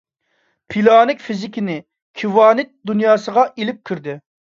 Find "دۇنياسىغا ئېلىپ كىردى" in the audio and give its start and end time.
2.93-4.17